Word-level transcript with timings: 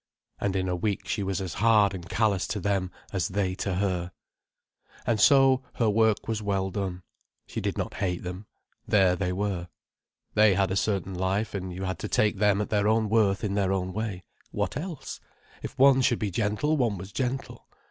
And 0.39 0.55
in 0.55 0.67
a 0.67 0.75
week 0.75 1.07
she 1.07 1.21
was 1.21 1.39
as 1.39 1.53
hard 1.53 1.93
and 1.93 2.09
callous 2.09 2.47
to 2.47 2.59
them 2.59 2.89
as 3.13 3.27
they 3.27 3.53
to 3.57 3.75
her. 3.75 4.11
And 5.05 5.21
so 5.21 5.61
her 5.75 5.91
work 5.91 6.27
was 6.27 6.41
well 6.41 6.71
done. 6.71 7.03
She 7.45 7.61
did 7.61 7.77
not 7.77 7.93
hate 7.93 8.23
them. 8.23 8.47
There 8.87 9.15
they 9.15 9.31
were. 9.31 9.67
They 10.33 10.55
had 10.55 10.71
a 10.71 10.75
certain 10.75 11.13
life, 11.13 11.53
and 11.53 11.71
you 11.71 11.83
had 11.83 11.99
to 11.99 12.07
take 12.07 12.37
them 12.37 12.61
at 12.61 12.71
their 12.71 12.87
own 12.87 13.09
worth 13.09 13.43
in 13.43 13.53
their 13.53 13.71
own 13.71 13.93
way. 13.93 14.23
What 14.49 14.75
else! 14.75 15.19
If 15.61 15.77
one 15.77 16.01
should 16.01 16.17
be 16.17 16.31
gentle, 16.31 16.77
one 16.77 16.97
was 16.97 17.11
gentle. 17.11 17.67